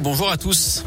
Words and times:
Bonjour 0.00 0.30
à 0.30 0.38
tous. 0.38 0.84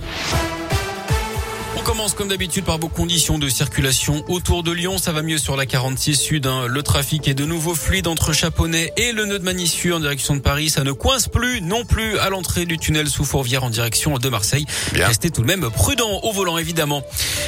On 1.79 1.81
commence 1.81 2.13
comme 2.13 2.27
d'habitude 2.27 2.65
par 2.65 2.77
vos 2.77 2.89
conditions 2.89 3.39
de 3.39 3.47
circulation 3.47 4.25
autour 4.27 4.63
de 4.63 4.71
Lyon. 4.71 4.97
Ça 4.97 5.13
va 5.13 5.21
mieux 5.21 5.37
sur 5.37 5.55
la 5.55 5.65
46 5.65 6.15
Sud. 6.15 6.45
Hein. 6.45 6.65
Le 6.67 6.83
trafic 6.83 7.25
est 7.29 7.33
de 7.33 7.45
nouveau 7.45 7.73
fluide 7.73 8.07
entre 8.07 8.33
Chaponnet 8.33 8.91
et 8.97 9.13
le 9.13 9.25
nœud 9.25 9.39
de 9.39 9.45
Manissu 9.45 9.93
en 9.93 10.01
direction 10.01 10.35
de 10.35 10.41
Paris. 10.41 10.69
Ça 10.69 10.83
ne 10.83 10.91
coince 10.91 11.29
plus 11.29 11.61
non 11.61 11.85
plus 11.85 12.19
à 12.19 12.29
l'entrée 12.29 12.65
du 12.65 12.77
tunnel 12.77 13.07
sous 13.07 13.23
Fourvière 13.23 13.63
en 13.63 13.69
direction 13.69 14.17
de 14.17 14.29
Marseille. 14.29 14.65
Restez 14.93 15.29
tout 15.31 15.41
de 15.41 15.47
même 15.47 15.69
prudent 15.71 16.19
au 16.23 16.33
volant 16.33 16.57
évidemment. 16.57 17.01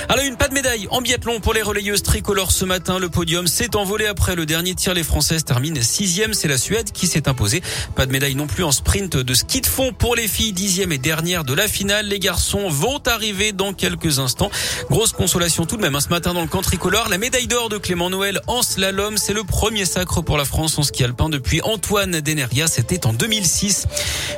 À 0.08 0.16
la 0.16 0.24
une, 0.24 0.38
pas 0.38 0.48
de 0.48 0.54
médaille 0.54 0.88
en 0.92 1.02
biathlon 1.02 1.42
pour 1.42 1.54
les 1.54 1.62
relayeuses 1.62 2.02
tricolores 2.02 2.54
ce 2.54 2.64
matin. 2.64 3.00
Le 3.00 3.10
podium 3.10 3.48
s'est 3.48 3.76
envolé 3.76 4.06
après 4.06 4.36
le 4.36 4.46
dernier 4.46 4.76
tir. 4.76 4.94
Les 4.94 5.04
Françaises 5.04 5.44
terminent 5.44 5.82
sixième. 5.82 6.34
C'est 6.34 6.48
la 6.48 6.58
Suède 6.58 6.94
qui 6.94 7.06
s'est 7.06 7.28
imposée. 7.28 7.62
Pas 7.98 8.06
de 8.06 8.14
médaille 8.14 8.36
non 8.36 8.48
plus 8.48 8.64
en 8.64 8.72
sprint 8.72 9.18
de 9.18 9.34
ski 9.34 9.60
de 9.60 9.68
fond 9.68 9.92
pour 9.92 10.16
les 10.16 10.30
filles. 10.30 10.54
Dixième 10.54 10.94
et 10.94 10.98
dernière 10.98 11.44
de 11.44 11.54
la 11.54 11.68
finale. 11.68 12.08
Les 12.08 12.20
garçons 12.20 12.70
vont 12.70 13.02
arriver 13.08 13.52
dans 13.52 13.74
quelques 13.74 14.21
instant. 14.22 14.50
Grosse 14.90 15.12
consolation 15.12 15.66
tout 15.66 15.78
de 15.78 15.82
même 15.82 15.96
hein, 15.96 16.02
ce 16.02 16.10
matin 16.10 16.34
dans 16.34 16.42
le 16.42 16.48
camp 16.48 16.62
tricolore. 16.62 17.10
La 17.10 17.18
médaille 17.18 17.48
d'or 17.48 17.70
de 17.70 17.78
Clément 17.78 18.10
Noël 18.10 18.40
en 18.48 18.62
slalom, 18.62 19.18
c'est 19.18 19.34
le 19.34 19.44
premier 19.44 19.86
sacre 19.86 20.22
pour 20.22 20.38
la 20.38 20.46
France 20.46 20.78
en 20.78 20.84
ski 20.84 21.04
alpin 21.04 21.30
depuis 21.30 21.62
Antoine 21.62 22.22
Deneria. 22.22 22.68
C'était 22.68 23.06
en 23.06 23.14
2006. 23.14 23.88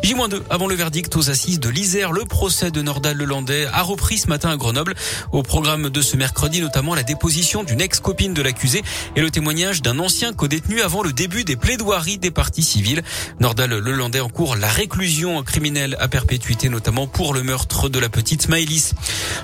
J-2 0.01 0.41
avant 0.49 0.67
le 0.67 0.75
verdict 0.75 1.15
aux 1.15 1.29
assises 1.29 1.59
de 1.59 1.69
l'Isère. 1.69 2.11
Le 2.11 2.25
procès 2.25 2.71
de 2.71 2.81
Nordal 2.81 3.17
Lelandais 3.17 3.67
a 3.71 3.81
repris 3.81 4.17
ce 4.17 4.27
matin 4.27 4.49
à 4.49 4.57
Grenoble. 4.57 4.95
Au 5.31 5.43
programme 5.43 5.89
de 5.89 6.01
ce 6.01 6.17
mercredi, 6.17 6.61
notamment 6.61 6.95
la 6.95 7.03
déposition 7.03 7.63
d'une 7.63 7.81
ex-copine 7.81 8.33
de 8.33 8.41
l'accusé 8.41 8.83
et 9.15 9.21
le 9.21 9.29
témoignage 9.29 9.81
d'un 9.81 9.99
ancien 9.99 10.33
co-détenu 10.33 10.81
avant 10.81 11.03
le 11.03 11.13
début 11.13 11.43
des 11.43 11.55
plaidoiries 11.55 12.17
des 12.17 12.31
parties 12.31 12.63
civiles. 12.63 13.03
Nordal 13.39 13.71
Lelandais 13.71 14.19
en 14.19 14.29
cours 14.29 14.55
la 14.55 14.67
réclusion 14.67 15.41
criminelle 15.43 15.95
à 15.99 16.07
perpétuité, 16.07 16.69
notamment 16.69 17.07
pour 17.07 17.33
le 17.33 17.43
meurtre 17.43 17.89
de 17.89 17.99
la 17.99 18.09
petite 18.09 18.49
Maëlys. 18.49 18.93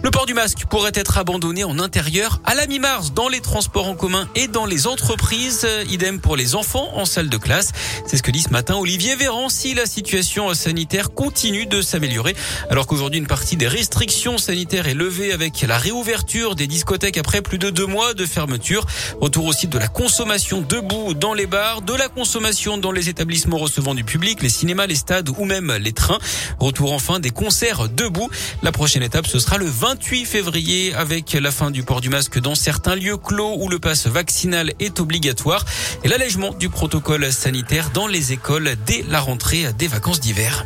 Le 0.03 0.12
port 0.20 0.26
du 0.26 0.34
masque 0.34 0.66
pourrait 0.70 0.91
être 0.96 1.18
abandonné 1.18 1.63
en 1.63 1.80
intérieur 1.80 2.41
à 2.43 2.54
la 2.54 2.68
mi-mars 2.68 3.13
dans 3.13 3.30
les 3.30 3.40
transports 3.40 3.88
en 3.88 3.96
commun 3.96 4.27
et 4.35 4.49
dans 4.49 4.66
les 4.66 4.85
entreprises. 4.85 5.66
Idem 5.90 6.20
pour 6.20 6.35
les 6.35 6.55
enfants 6.55 6.90
en 6.93 7.05
salle 7.05 7.30
de 7.30 7.38
classe. 7.38 7.71
C'est 8.05 8.18
ce 8.18 8.24
que 8.24 8.32
dit 8.32 8.41
ce 8.41 8.49
matin 8.49 8.76
Olivier 8.76 9.16
Véran 9.16 9.48
si 9.48 9.74
la 9.74 9.85
situation 9.85 10.54
sanitaire 10.54 11.12
continue 11.12 11.68
de 11.68 11.82
s'améliorer. 11.82 12.35
Alors 12.70 12.85
qu'aujourd'hui 12.85 13.20
une 13.20 13.27
partie 13.27 13.55
des 13.55 13.70
restrictions 13.70 14.38
sanitaires 14.38 14.90
est 14.90 14.93
levée 14.93 15.32
avec 15.32 15.62
la 15.62 15.77
réouverture 15.77 16.55
des 16.55 16.68
discothèques 16.68 17.18
après 17.18 17.41
plus 17.41 17.58
de 17.58 17.70
deux 17.70 17.86
mois 17.88 18.13
de 18.13 18.26
fermeture. 18.26 18.86
Retour 19.21 19.46
aussi 19.46 19.68
de 19.68 19.77
la 19.77 19.88
consommation 19.88 20.60
debout 20.60 21.13
dans 21.13 21.34
les 21.34 21.46
bars, 21.46 21.82
de 21.82 21.93
la 21.93 22.10
consommation 22.10 22.77
dans 22.77 22.91
les 22.91 23.08
établissements 23.08 23.58
recevant 23.58 23.96
du 23.96 24.04
public, 24.04 24.41
les 24.41 24.49
cinémas, 24.49 24.88
les 24.88 24.96
stades 24.96 25.30
ou 25.30 25.46
même 25.46 25.71
les 25.80 25.93
trains. 25.93 26.20
Retour 26.60 26.91
enfin 26.91 27.21
des 27.21 27.32
concerts 27.32 27.88
debout. 27.88 28.30
La 28.63 28.74
prochaine 28.74 29.04
étape 29.04 29.26
ce 29.26 29.40
sera 29.40 29.58
le 29.58 29.65
28 29.65 30.09
février 30.10 30.93
avec 30.96 31.34
la 31.34 31.52
fin 31.52 31.70
du 31.70 31.84
port 31.84 32.02
du 32.02 32.10
masque 32.10 32.40
dans 32.40 32.55
certains 32.55 32.96
lieux 32.96 33.18
clos 33.18 33.55
où 33.60 33.70
le 33.70 33.77
passe 33.77 34.07
vaccinal 34.07 34.74
est 34.79 34.99
obligatoire 34.99 35.63
et 36.04 36.07
l'allègement 36.07 36.52
du 36.54 36.68
protocole 36.68 37.32
sanitaire 37.32 37.91
dans 37.91 38.07
les 38.07 38.34
écoles 38.34 38.71
dès 38.87 39.05
la 39.07 39.20
rentrée 39.20 39.71
des 39.74 39.87
vacances 39.87 40.20
d'hiver. 40.20 40.65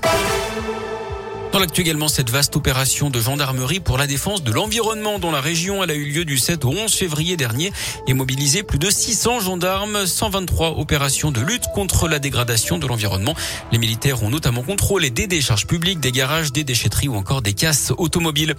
Dans 1.53 1.59
l'actu 1.59 1.81
également, 1.81 2.07
cette 2.07 2.31
vaste 2.31 2.55
opération 2.55 3.11
de 3.11 3.19
gendarmerie 3.19 3.79
pour 3.79 3.99
la 3.99 4.07
défense 4.07 4.41
de 4.41 4.51
l'environnement 4.51 5.19
dans 5.19 5.29
la 5.29 5.39
région, 5.39 5.83
elle 5.83 5.91
a 5.91 5.93
eu 5.93 6.05
lieu 6.05 6.25
du 6.25 6.39
7 6.39 6.65
au 6.65 6.69
11 6.69 6.91
février 6.91 7.37
dernier 7.37 7.71
et 8.07 8.15
mobilisé 8.15 8.63
plus 8.63 8.79
de 8.79 8.89
600 8.89 9.41
gendarmes, 9.41 10.07
123 10.07 10.79
opérations 10.79 11.29
de 11.29 11.41
lutte 11.41 11.65
contre 11.75 12.07
la 12.07 12.17
dégradation 12.17 12.79
de 12.79 12.87
l'environnement. 12.87 13.35
Les 13.71 13.77
militaires 13.77 14.23
ont 14.23 14.31
notamment 14.31 14.63
contrôlé 14.63 15.11
des 15.11 15.27
décharges 15.27 15.67
publiques, 15.67 15.99
des 15.99 16.11
garages, 16.11 16.51
des 16.51 16.63
déchetteries 16.63 17.07
ou 17.07 17.13
encore 17.13 17.43
des 17.43 17.53
casses 17.53 17.93
automobiles. 17.99 18.55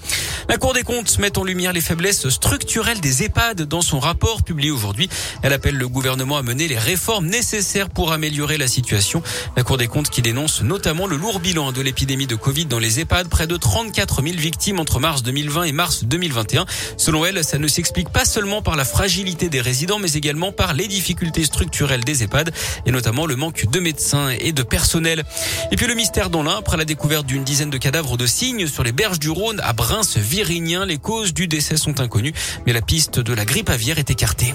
La 0.49 0.57
Cour 0.57 0.73
des 0.73 0.85
comptes 0.85 1.19
met 1.19 1.37
en 1.37 1.43
lumière 1.43 1.73
les 1.73 1.81
faiblesses 1.81 2.29
structurelles 2.29 3.01
des 3.01 3.25
EHPAD 3.25 3.63
dans 3.63 3.83
son 3.83 3.99
rapport 3.99 4.45
publié 4.45 4.71
aujourd'hui. 4.71 5.09
Elle 5.43 5.53
appelle 5.53 5.75
le 5.75 5.89
gouvernement 5.89 6.37
à 6.37 6.43
mener 6.43 6.69
les 6.69 6.79
réformes 6.79 7.27
nécessaires 7.27 7.91
pour 7.91 8.13
améliorer 8.13 8.57
la 8.57 8.69
situation. 8.69 9.21
La 9.57 9.65
Cour 9.65 9.79
des 9.79 9.89
comptes 9.89 10.11
qui 10.11 10.23
dénonce 10.23 10.63
notamment 10.63 11.09
le 11.09 11.17
lourd 11.17 11.41
bilan 11.41 11.73
de 11.73 11.83
l'épidémie 11.83 12.29
de 12.29 12.37
Covid 12.37 12.67
dans 12.67 12.79
les 12.79 12.84
EHPAD, 12.87 13.29
près 13.29 13.47
de 13.47 13.57
34 13.57 14.23
000 14.23 14.37
victimes 14.37 14.81
entre 14.81 15.01
mars 15.01 15.23
2020 15.23 15.65
et 15.65 15.73
mars 15.73 16.05
2021. 16.05 16.67
Selon 16.97 17.25
elle, 17.25 17.45
ça 17.45 17.59
ne 17.59 17.69
s'explique 17.69 18.11
pas 18.11 18.25
seulement 18.25 18.63
par 18.63 18.77
la 18.77 18.85
fragilité 18.85 19.49
des 19.49 19.61
résidents, 19.61 19.99
mais 19.99 20.13
également 20.13 20.53
par 20.53 20.75
les 20.75 20.89
difficultés 20.89 21.45
structurelles 21.45 22.05
des 22.05 22.23
EHPAD 22.23 22.53
et 22.87 22.91
notamment 22.91 23.27
le 23.27 23.37
manque 23.37 23.67
de 23.71 23.81
médecins 23.81 24.31
et 24.39 24.53
de 24.53 24.63
personnel. 24.63 25.25
Et 25.71 25.77
puis 25.77 25.87
le 25.87 25.95
mystère 25.95 26.31
dans 26.31 26.43
l'un, 26.43 26.59
après 26.59 26.77
la 26.77 26.85
découverte 26.85 27.27
d'une 27.27 27.45
dizaine 27.45 27.71
de 27.71 27.79
cadavres 27.79 28.17
de 28.17 28.27
cygnes 28.27 28.67
sur 28.67 28.83
les 28.83 28.93
berges 28.93 29.19
du 29.19 29.31
Rhône 29.31 29.61
à 29.63 29.73
Brins-Virinien, 29.73 30.87
les 30.87 30.99
causes 30.99 31.35
du 31.35 31.49
décès 31.49 31.77
sont 31.77 32.01
inconnues, 32.01 32.35
mais 32.67 32.73
la 32.73 32.83
piste 32.83 33.19
de 33.19 33.33
la 33.33 33.45
grippe 33.45 33.71
aviaire 33.71 33.99
est 33.99 34.11
écartée. 34.11 34.55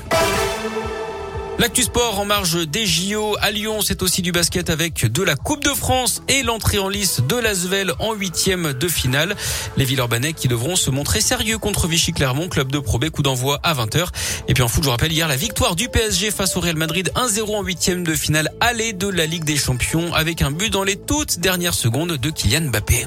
L'actu 1.59 1.83
sport 1.83 2.17
en 2.17 2.23
marge 2.23 2.65
des 2.69 2.85
JO 2.85 3.35
à 3.41 3.51
Lyon, 3.51 3.81
c'est 3.81 4.01
aussi 4.01 4.21
du 4.21 4.31
basket 4.31 4.69
avec 4.69 5.11
de 5.11 5.23
la 5.23 5.35
Coupe 5.35 5.61
de 5.61 5.73
France 5.73 6.21
et 6.29 6.41
l'entrée 6.41 6.79
en 6.79 6.87
lice 6.87 7.19
de 7.27 7.35
l'Asvel 7.35 7.91
en 7.99 8.13
huitième 8.13 8.71
de 8.71 8.87
finale. 8.87 9.35
Les 9.75 9.83
Villeurbanais 9.83 10.31
qui 10.31 10.47
devront 10.47 10.77
se 10.77 10.89
montrer 10.89 11.19
sérieux 11.19 11.57
contre 11.57 11.87
Vichy 11.87 12.13
Clermont, 12.13 12.47
club 12.47 12.71
de 12.71 12.79
Pro 12.79 12.97
B, 12.97 13.09
coup 13.09 13.23
d'envoi 13.23 13.59
à 13.61 13.73
20h. 13.73 14.07
Et 14.47 14.53
puis 14.53 14.63
en 14.63 14.69
foot, 14.69 14.85
je 14.85 14.89
rappelle 14.89 15.11
hier 15.11 15.27
la 15.27 15.35
victoire 15.35 15.75
du 15.75 15.89
PSG 15.89 16.31
face 16.31 16.55
au 16.55 16.61
Real 16.61 16.77
Madrid 16.77 17.11
1-0 17.15 17.53
en 17.53 17.61
huitième 17.61 18.05
de 18.05 18.13
finale 18.13 18.53
aller 18.61 18.93
de 18.93 19.09
la 19.09 19.25
Ligue 19.25 19.43
des 19.43 19.57
Champions 19.57 20.13
avec 20.13 20.41
un 20.41 20.51
but 20.51 20.71
dans 20.71 20.85
les 20.85 20.95
toutes 20.95 21.39
dernières 21.39 21.73
secondes 21.73 22.13
de 22.13 22.29
Kylian 22.29 22.69
Mbappé. 22.69 23.05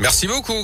Merci 0.00 0.26
beaucoup. 0.26 0.62